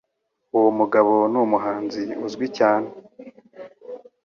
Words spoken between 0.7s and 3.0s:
mugabo numuhanzi uzwi cyane.